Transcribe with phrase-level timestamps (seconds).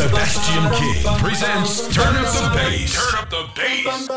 [0.00, 2.94] Sebastian King presents Turn Up the Bass.
[2.96, 4.08] Turn Up the Bass.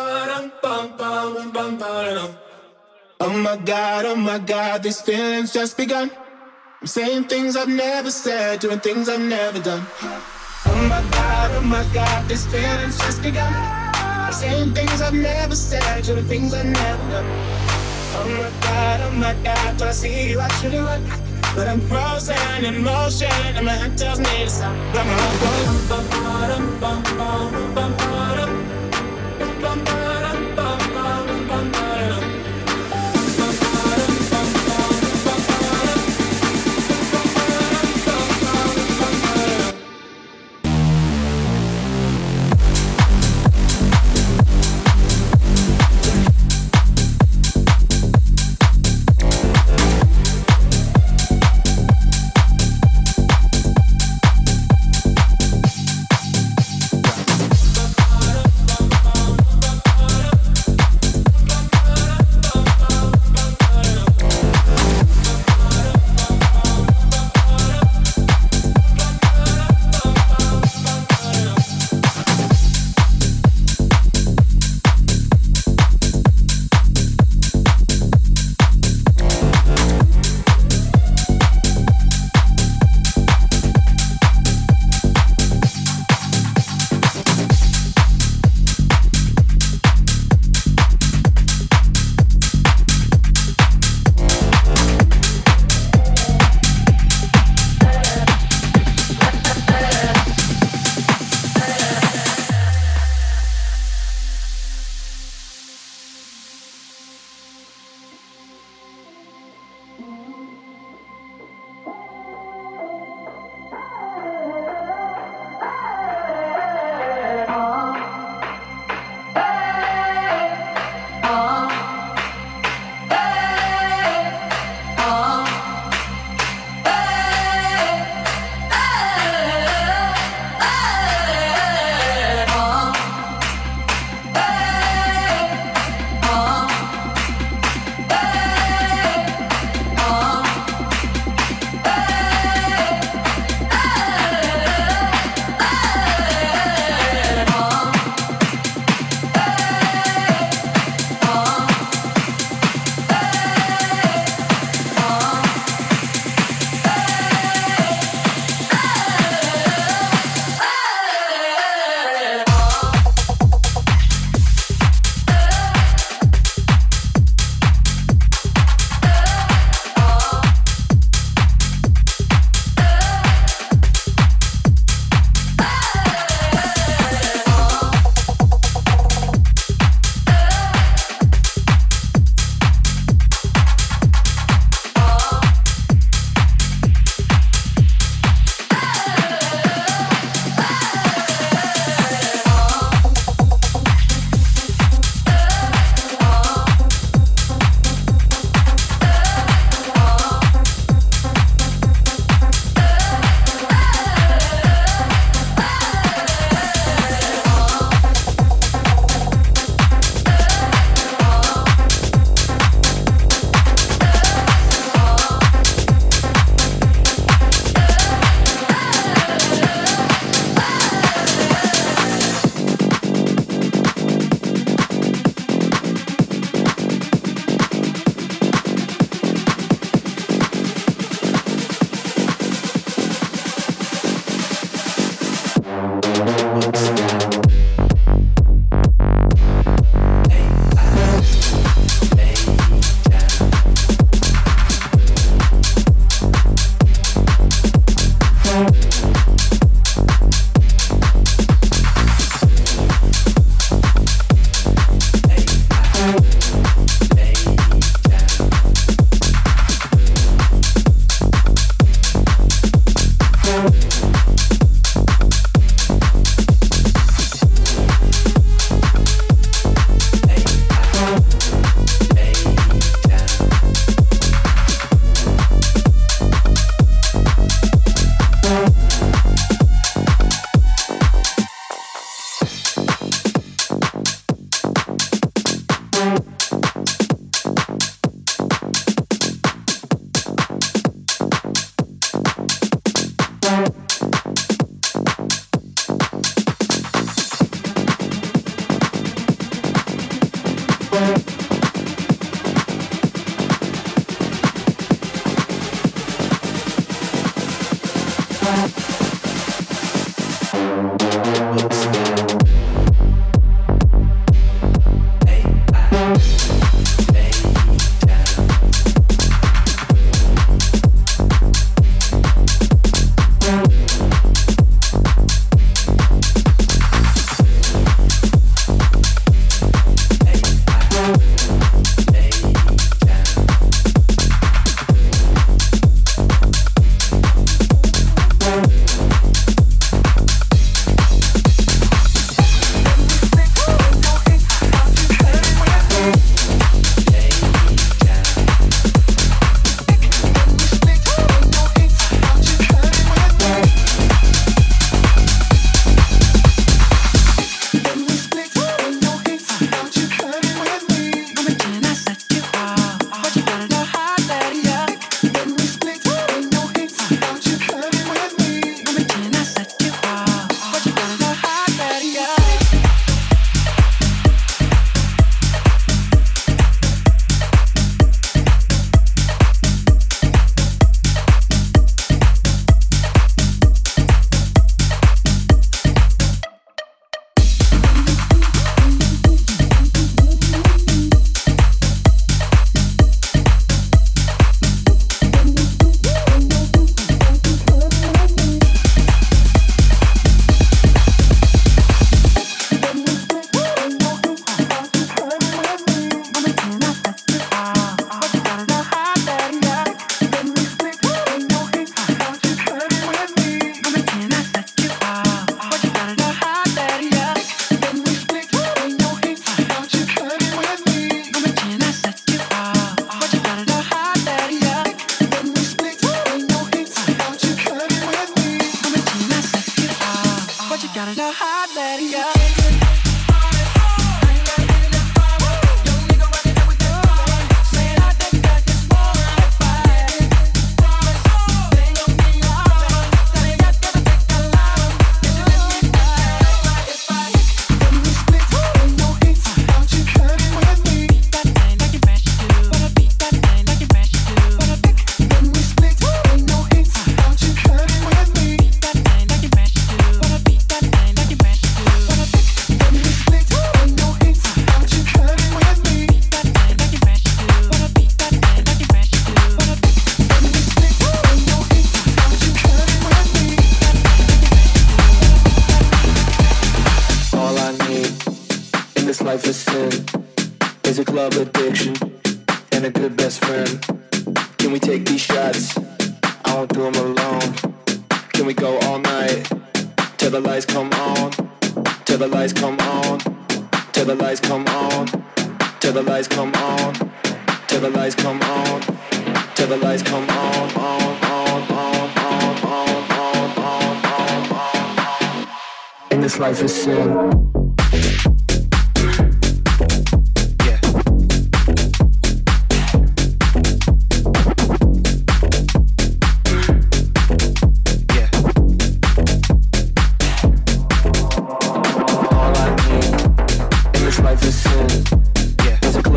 [3.19, 6.09] Oh my god, oh my god, these feelings just begun.
[6.79, 9.85] I'm saying things I've never said, doing things I've never done.
[10.01, 13.51] Oh my god, oh my god, these feelings just begun.
[13.53, 17.25] I'm saying things I've never said, doing things I've never done.
[18.15, 21.22] Oh my god, oh my god, do I see you actually run?
[21.55, 24.73] But I'm frozen in motion, and my head tells me to stop.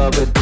[0.06, 0.35] Heart goes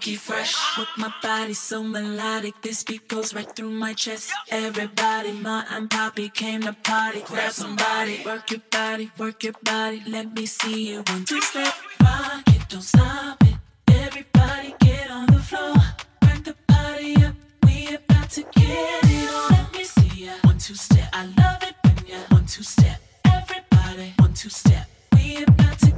[0.00, 0.54] funky, fresh.
[0.78, 4.32] With my body so melodic, this beat goes right through my chest.
[4.50, 7.22] Everybody, my and Poppy came to party.
[7.26, 10.02] Grab somebody, work your body, work your body.
[10.06, 13.56] Let me see you one two step, rock it, don't stop it.
[13.88, 15.76] Everybody get on the floor,
[16.22, 17.34] crank the party up.
[17.64, 19.50] We about to get it on.
[19.50, 21.08] Let me see ya one two step.
[21.12, 23.00] I love it when ya one two step.
[23.24, 24.86] Everybody one two step.
[25.12, 25.90] We about to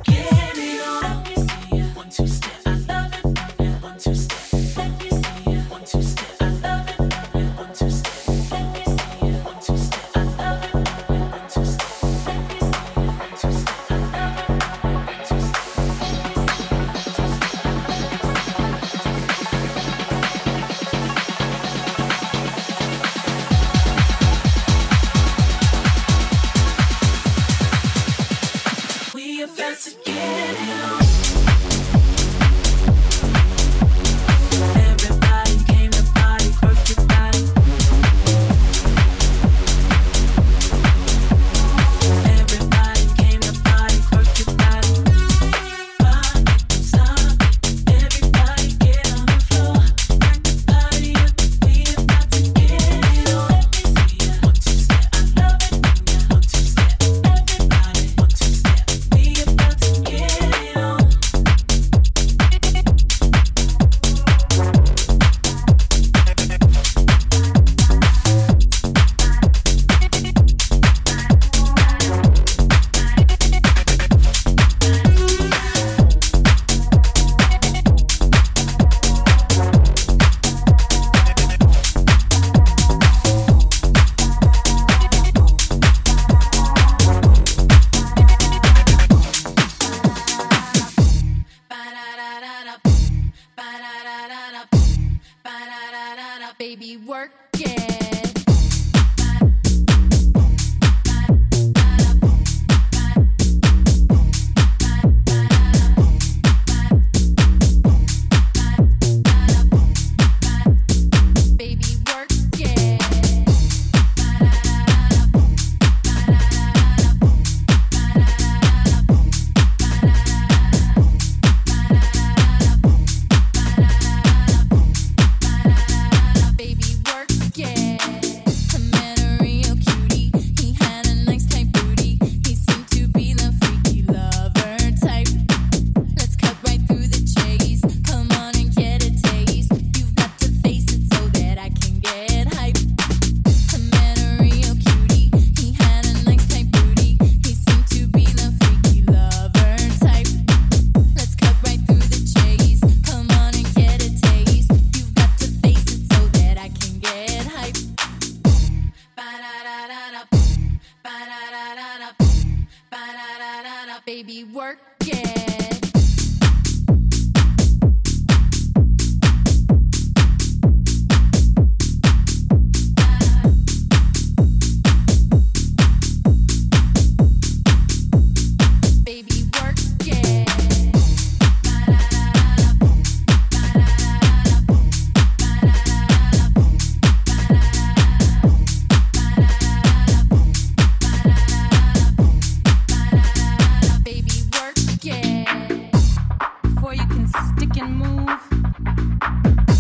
[196.83, 198.41] Before you can stick and move,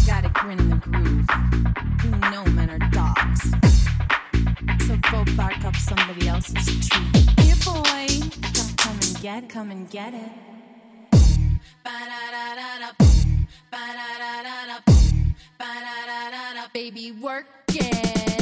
[0.06, 1.26] gotta grin in the groove.
[2.04, 3.50] You know men are dogs.
[4.86, 7.26] So go bark up somebody else's tree.
[7.40, 8.06] Here, boy,
[8.54, 10.30] come, come and get, come and get it.
[16.72, 18.41] Baby, work it.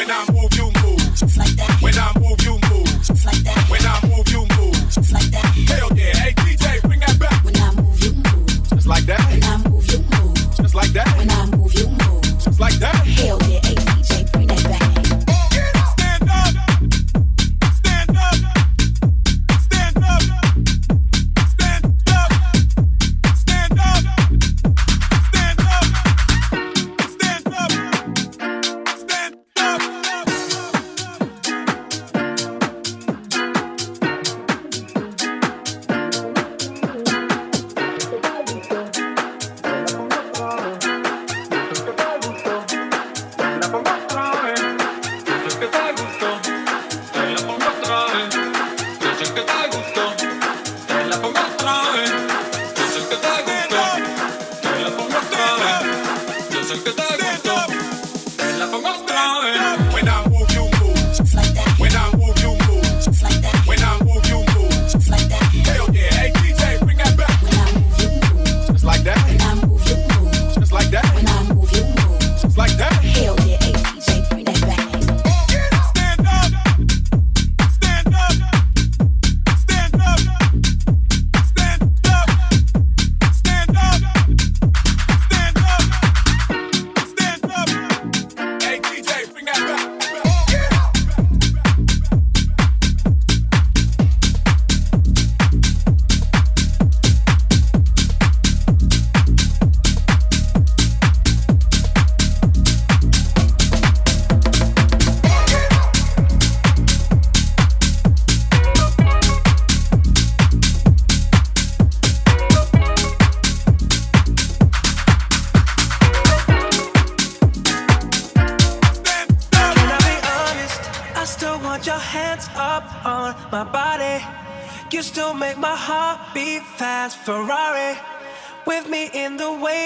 [0.00, 0.79] When I move, you.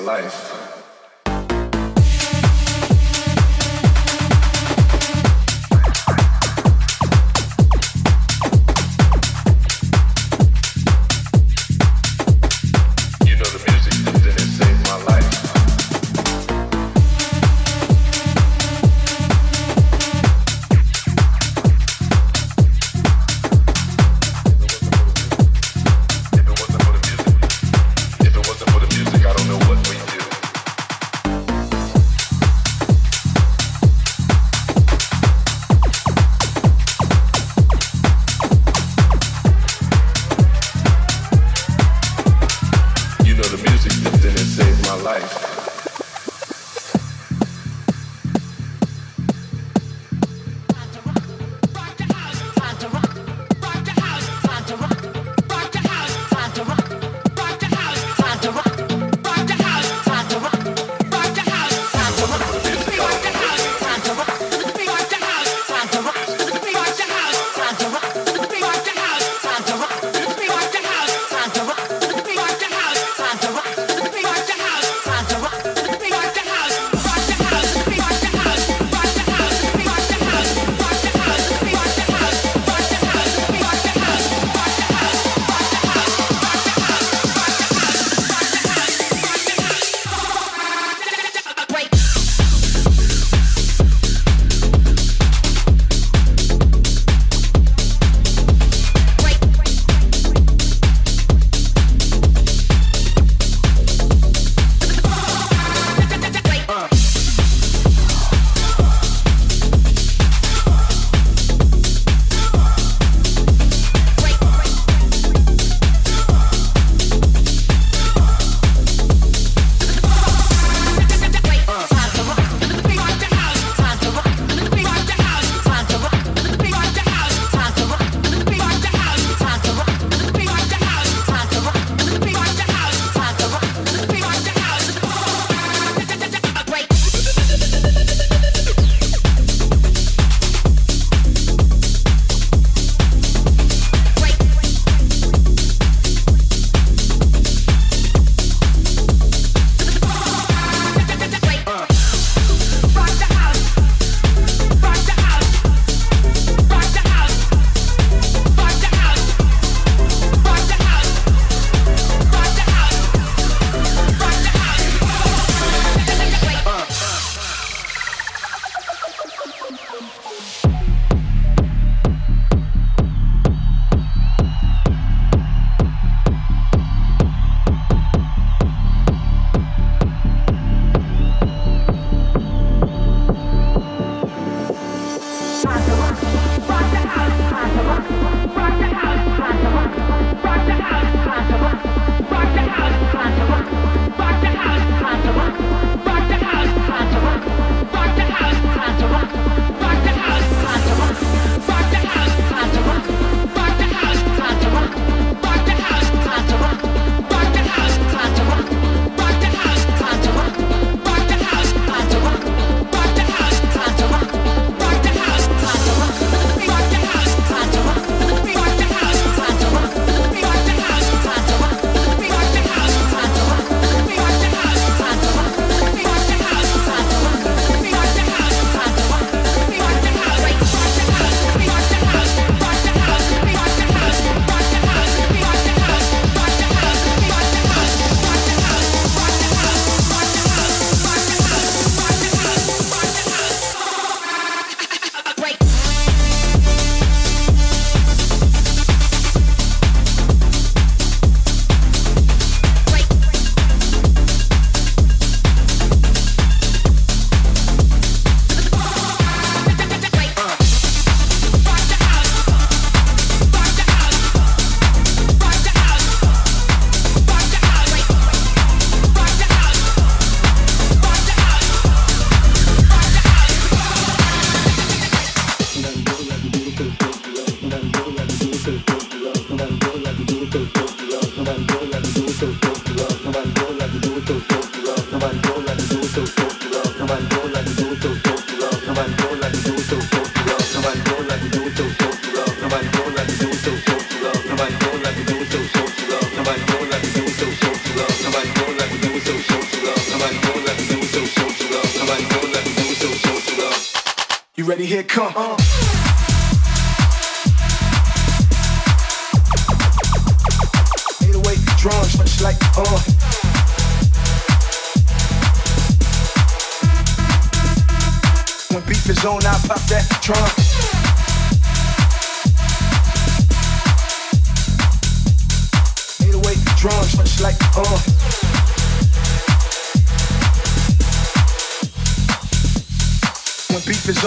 [0.00, 0.37] Life.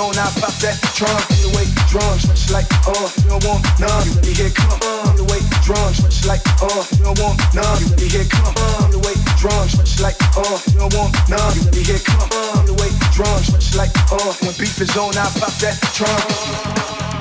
[0.01, 1.21] On, I pop that trunk.
[1.29, 4.01] Get away drums, much like uh, you don't want none.
[4.25, 4.33] You?
[4.33, 4.73] Here come.
[4.81, 7.77] Uh, get away drums, much like uh, you don't want none.
[7.77, 8.09] You ready?
[8.09, 8.49] Here come.
[8.49, 11.53] Uh, get away drums, much like uh, you don't want none.
[11.53, 11.85] You ready?
[11.85, 12.17] Here come.
[12.33, 17.20] Uh, get away drums, much like uh, when beef is on, I pop that trunk.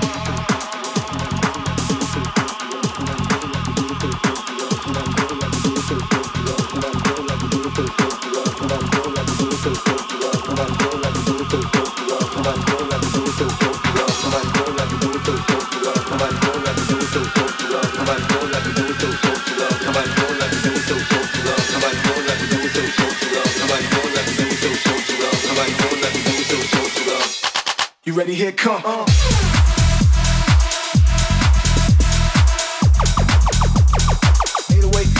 [28.10, 28.34] You ready?
[28.34, 28.82] Here come.
[28.84, 29.06] Uh.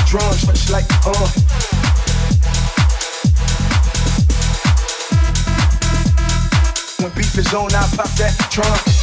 [0.09, 1.29] drums, much like uh.
[6.98, 9.00] When beef is on, I pop that trunk.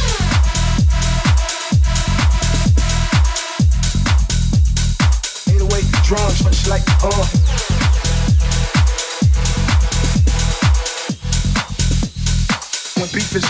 [6.04, 7.47] drums, much like uh.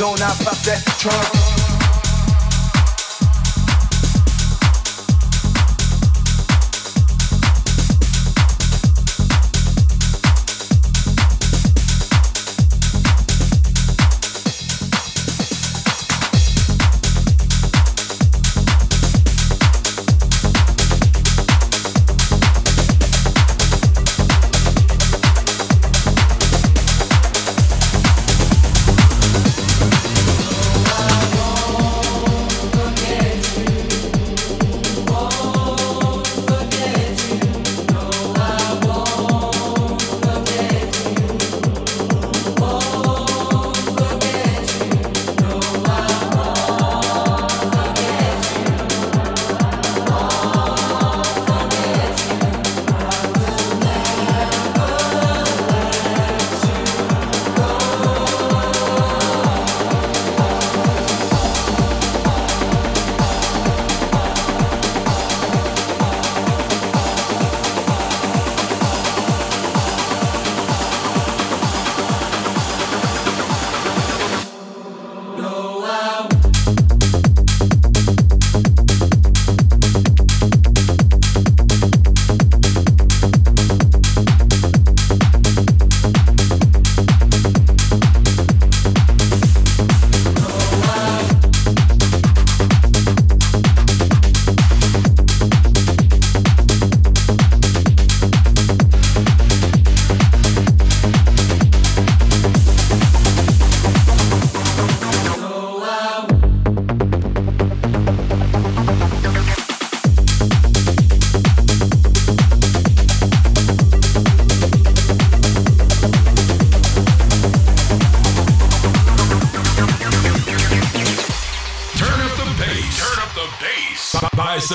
[0.01, 1.68] On, I pop that trunk.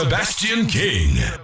[0.03, 1.42] Sebastian King.